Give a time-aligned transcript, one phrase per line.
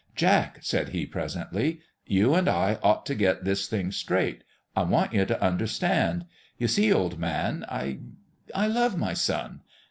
[0.25, 4.43] "Jack," said he, presently," you and I ought to get this thing straight.
[4.75, 6.25] I want you to understand.
[6.57, 7.99] You see, old man, I
[8.55, 9.61] I love my son.